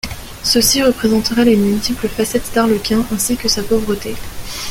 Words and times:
Ceux-ci 0.43 0.81
représenteraient 0.81 1.45
les 1.45 1.55
multiples 1.55 2.07
facettes 2.07 2.51
d'Arlequin, 2.55 3.05
ainsi 3.11 3.37
que 3.37 3.47
sa 3.47 3.61
pauvreté. 3.61 4.15